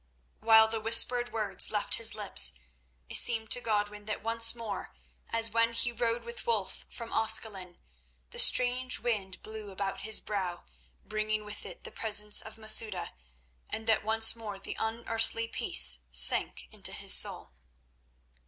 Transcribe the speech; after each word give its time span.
While 0.39 0.67
the 0.67 0.79
whispered 0.79 1.31
words 1.31 1.69
left 1.69 1.93
his 1.97 2.15
lips, 2.15 2.53
it 3.07 3.17
seemed 3.17 3.51
to 3.51 3.61
Godwin 3.61 4.05
that 4.05 4.23
once 4.23 4.55
more, 4.55 4.95
as 5.29 5.51
when 5.51 5.73
he 5.73 5.91
rode 5.91 6.23
with 6.23 6.47
Wulf 6.47 6.87
from 6.89 7.13
Ascalon, 7.13 7.77
the 8.31 8.39
strange 8.39 8.97
wind 8.99 9.43
blew 9.43 9.69
about 9.69 9.99
his 9.99 10.19
brow, 10.19 10.63
bringing 11.05 11.45
with 11.45 11.67
it 11.67 11.83
the 11.83 11.91
presence 11.91 12.41
of 12.41 12.57
Masouda, 12.57 13.13
and 13.69 13.85
that 13.85 14.03
once 14.03 14.35
more 14.35 14.57
the 14.57 14.75
unearthly 14.79 15.47
peace 15.47 15.99
sank 16.11 16.67
into 16.71 16.93
his 16.93 17.13
soul. 17.13 17.51